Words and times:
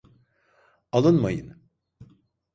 Alınmayın. 0.91 1.55